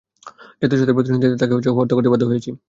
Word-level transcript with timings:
জাতীয় 0.61 0.77
স্বার্থের 0.79 0.95
প্রতিশোধ 0.95 1.15
নিতেই 1.15 1.39
তাকে 1.41 1.53
হত্যা 1.71 1.95
করতে 1.95 2.11
বাধ্য 2.11 2.25
হয়েছি। 2.27 2.51